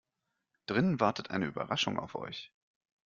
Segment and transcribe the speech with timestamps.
[0.65, 2.51] Drinnen wartet eine Überraschung auf euch.